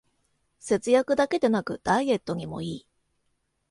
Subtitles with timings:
[0.59, 2.87] 節約だけでなくダイエットにもいい